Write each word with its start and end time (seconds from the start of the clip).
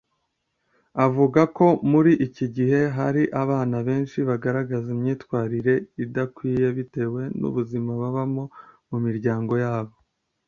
Avuga 1.05 1.41
ko 1.57 1.67
muri 1.91 2.11
iki 2.25 2.45
gihe 2.55 2.79
hari 2.97 3.23
abana 3.41 3.75
benshi 3.87 4.17
bagaragaza 4.29 4.87
imyitwarire 4.95 5.75
idakwiye 6.03 6.67
bitewe 6.77 7.21
n’ubuzima 7.39 7.91
babamo 8.01 8.43
mu 8.89 8.97
miryango 9.05 9.53
yabo 9.65 9.93